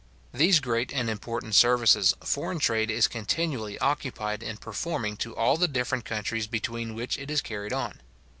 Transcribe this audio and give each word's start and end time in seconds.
These 0.33 0.61
great 0.61 0.91
and 0.91 1.11
important 1.11 1.53
services 1.53 2.15
foreign 2.23 2.57
trade 2.57 2.89
is 2.89 3.07
continually 3.07 3.77
occupied 3.77 4.41
in 4.41 4.57
performing 4.57 5.15
to 5.17 5.35
all 5.35 5.57
the 5.57 5.67
different 5.67 6.05
countries 6.05 6.47
between 6.47 6.95
which 6.95 7.19
it 7.19 7.29
is 7.29 7.39
carried 7.39 7.71
on. 7.71 8.01